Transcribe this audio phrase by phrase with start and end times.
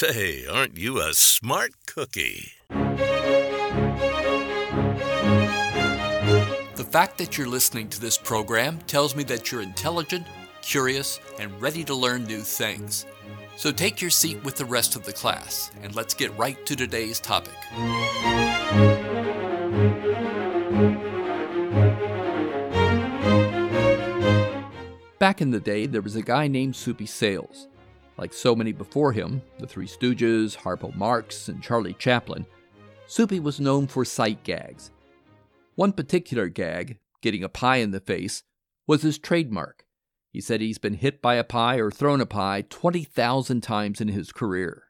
[0.00, 2.52] Say, aren't you a smart cookie?
[6.76, 10.24] The fact that you're listening to this program tells me that you're intelligent,
[10.62, 13.06] curious, and ready to learn new things.
[13.56, 16.76] So take your seat with the rest of the class, and let's get right to
[16.76, 17.56] today's topic.
[25.18, 27.66] Back in the day, there was a guy named Soupy Sales.
[28.18, 32.44] Like so many before him, the Three Stooges, Harpo Marx, and Charlie Chaplin,
[33.06, 34.90] Soupy was known for sight gags.
[35.76, 38.42] One particular gag, getting a pie in the face,
[38.88, 39.84] was his trademark.
[40.32, 44.08] He said he's been hit by a pie or thrown a pie 20,000 times in
[44.08, 44.84] his career.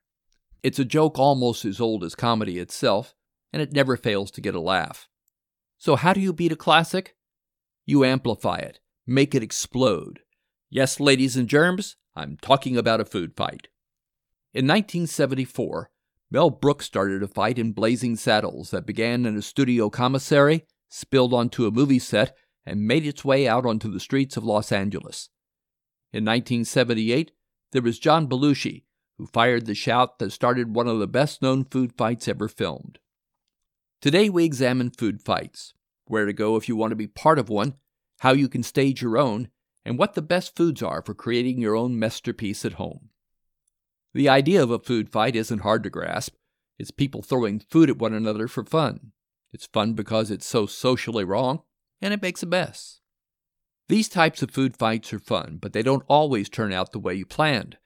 [0.63, 3.15] It's a joke almost as old as comedy itself,
[3.53, 5.09] and it never fails to get a laugh.
[5.77, 7.15] So, how do you beat a classic?
[7.87, 10.21] You amplify it, make it explode.
[10.71, 13.69] Yes, ladies and germs, I'm talking about a food fight.
[14.53, 15.89] In 1974,
[16.33, 21.33] Mel Brooks started a fight in Blazing Saddles that began in a studio commissary, spilled
[21.33, 25.29] onto a movie set, and made its way out onto the streets of Los Angeles.
[26.13, 27.31] In 1978,
[27.71, 28.83] there was John Belushi,
[29.17, 32.99] who fired the shout that started one of the best known food fights ever filmed.
[34.03, 35.73] Today we examine food fights,
[36.07, 37.75] where to go if you want to be part of one,
[38.21, 39.49] how you can stage your own,
[39.85, 43.11] and what the best foods are for creating your own masterpiece at home.
[44.15, 46.35] The idea of a food fight isn't hard to grasp.
[46.79, 49.13] It's people throwing food at one another for fun.
[49.53, 51.63] It's fun because it's so socially wrong,
[52.01, 53.01] and it makes a mess.
[53.89, 57.15] These types of food fights are fun, but they don't always turn out the way
[57.15, 57.79] you planned.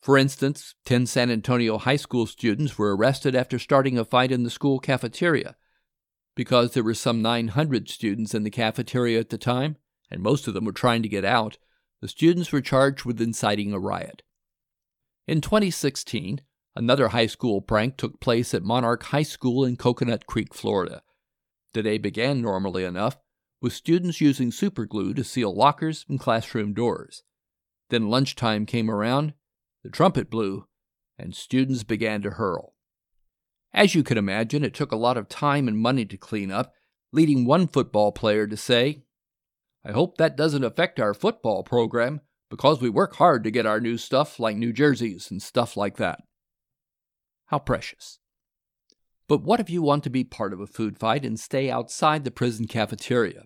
[0.00, 4.44] For instance, 10 San Antonio high school students were arrested after starting a fight in
[4.44, 5.56] the school cafeteria.
[6.36, 9.76] Because there were some 900 students in the cafeteria at the time,
[10.10, 11.58] and most of them were trying to get out,
[12.00, 14.22] the students were charged with inciting a riot.
[15.26, 16.40] In 2016,
[16.76, 21.02] another high school prank took place at Monarch High School in Coconut Creek, Florida.
[21.74, 23.18] The day began normally enough,
[23.60, 27.24] with students using superglue to seal lockers and classroom doors.
[27.90, 29.34] Then lunchtime came around,
[29.82, 30.66] the trumpet blew,
[31.18, 32.74] and students began to hurl.
[33.72, 36.72] As you can imagine, it took a lot of time and money to clean up,
[37.12, 39.02] leading one football player to say,
[39.88, 43.80] I hope that doesn't affect our football program because we work hard to get our
[43.80, 46.20] new stuff like new jerseys and stuff like that.
[47.46, 48.18] How precious.
[49.28, 52.24] But what if you want to be part of a food fight and stay outside
[52.24, 53.44] the prison cafeteria?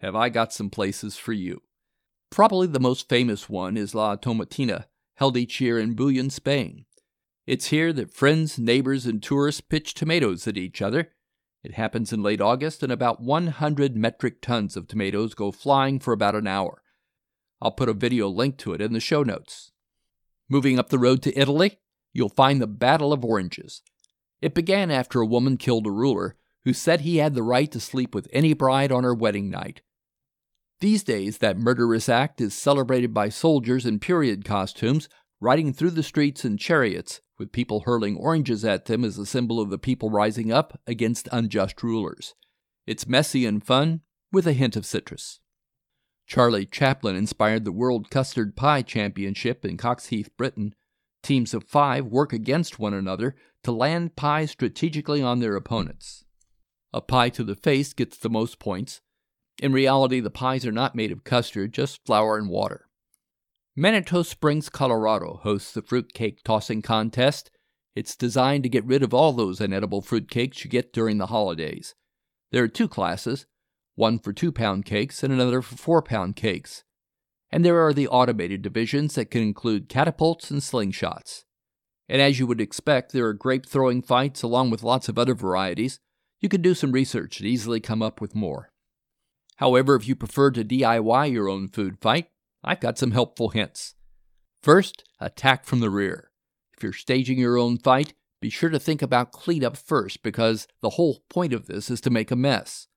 [0.00, 1.62] Have I got some places for you?
[2.30, 6.84] Probably the most famous one is La Tomatina, held each year in Buñol, Spain.
[7.46, 11.12] It's here that friends, neighbors, and tourists pitch tomatoes at each other.
[11.66, 16.12] It happens in late August, and about 100 metric tons of tomatoes go flying for
[16.12, 16.80] about an hour.
[17.60, 19.72] I'll put a video link to it in the show notes.
[20.48, 21.80] Moving up the road to Italy,
[22.12, 23.82] you'll find the Battle of Oranges.
[24.40, 27.80] It began after a woman killed a ruler who said he had the right to
[27.80, 29.80] sleep with any bride on her wedding night.
[30.78, 35.08] These days, that murderous act is celebrated by soldiers in period costumes
[35.40, 39.60] riding through the streets in chariots, with people hurling oranges at them as a symbol
[39.60, 42.34] of the people rising up against unjust rulers.
[42.86, 44.00] It's messy and fun,
[44.32, 45.40] with a hint of citrus.
[46.26, 50.74] Charlie Chaplin inspired the World Custard Pie Championship in Coxheath, Britain.
[51.22, 56.24] Teams of five work against one another to land pies strategically on their opponents.
[56.92, 59.00] A pie to the face gets the most points.
[59.62, 62.85] In reality, the pies are not made of custard, just flour and water.
[63.78, 67.50] Manitou Springs, Colorado hosts the fruitcake tossing contest.
[67.94, 71.94] It's designed to get rid of all those inedible fruitcakes you get during the holidays.
[72.52, 73.44] There are two classes
[73.94, 76.84] one for two pound cakes and another for four pound cakes.
[77.50, 81.44] And there are the automated divisions that can include catapults and slingshots.
[82.08, 85.34] And as you would expect, there are grape throwing fights along with lots of other
[85.34, 86.00] varieties.
[86.40, 88.70] You can do some research and easily come up with more.
[89.56, 92.28] However, if you prefer to DIY your own food fight,
[92.66, 93.94] I've got some helpful hints.
[94.60, 96.32] First, attack from the rear.
[96.76, 100.90] If you're staging your own fight, be sure to think about cleanup first because the
[100.90, 102.88] whole point of this is to make a mess.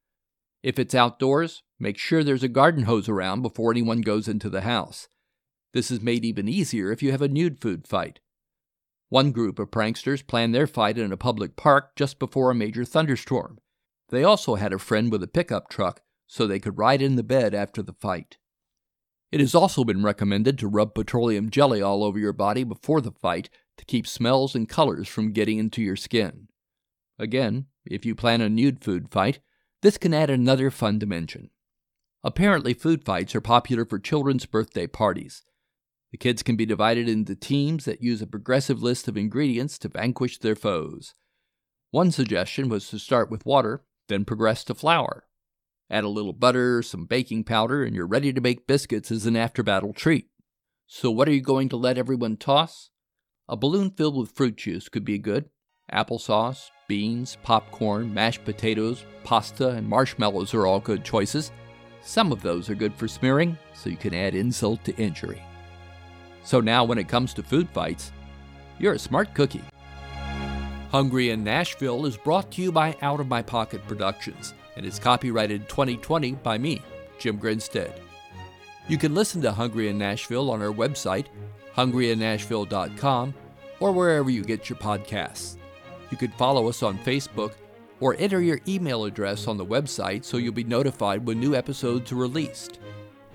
[0.64, 4.62] If it's outdoors, make sure there's a garden hose around before anyone goes into the
[4.62, 5.08] house.
[5.74, 8.20] This is made even easier if you have a nude food fight.
[9.10, 12.86] One group of pranksters planned their fight in a public park just before a major
[12.86, 13.60] thunderstorm.
[14.10, 17.24] They also had a friend with a pickup truck so they could ride in the
[17.24, 18.38] bed after the fight.
[19.32, 23.12] It has also been recommended to rub petroleum jelly all over your body before the
[23.12, 26.48] fight to keep smells and colors from getting into your skin.
[27.20, 29.40] Again, if you plan a nude food fight,
[29.82, 31.52] this can add another fun dimension.
[32.24, 35.44] Apparently, food fights are popular for children's birthday parties.
[36.12, 39.90] The kids can be divided into teams that use a progressive list of ingredients to
[39.90, 41.14] vanquish their foes.
[41.92, 45.26] One suggestion was to start with water, then progress to flour.
[45.92, 49.36] Add a little butter, some baking powder, and you're ready to make biscuits as an
[49.36, 50.28] after battle treat.
[50.86, 52.92] So, what are you going to let everyone toss?
[53.48, 55.50] A balloon filled with fruit juice could be good.
[55.92, 61.52] Applesauce, beans, popcorn, mashed potatoes, pasta, and marshmallows are all good choices.
[62.02, 65.42] Some of those are good for smearing, so you can add insult to injury.
[66.44, 68.12] So now, when it comes to food fights,
[68.78, 69.64] you're a smart cookie.
[70.92, 74.98] Hungry in Nashville is brought to you by Out of My Pocket Productions and is
[74.98, 76.82] copyrighted 2020 by me,
[77.20, 78.00] Jim Grinstead.
[78.88, 81.26] You can listen to Hungry in Nashville on our website,
[81.76, 83.34] hungryinnashville.com,
[83.82, 85.58] or wherever you get your podcasts.
[86.12, 87.56] You can follow us on Facebook
[88.00, 92.14] or enter your email address on the website so you'll be notified when new episodes
[92.14, 92.80] are released.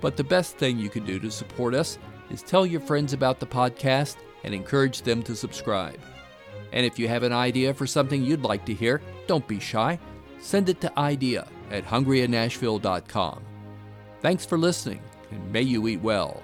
[0.01, 1.99] But the best thing you can do to support us
[2.31, 5.99] is tell your friends about the podcast and encourage them to subscribe.
[6.73, 9.99] And if you have an idea for something you'd like to hear, don't be shy
[10.39, 13.43] send it to idea at hungryinnashville.com.
[14.21, 15.01] Thanks for listening,
[15.31, 16.41] and may you eat well.